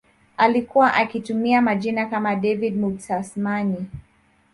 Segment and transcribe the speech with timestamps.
[0.37, 3.85] Alikuwa akitumia majina kama David Mutsamanyi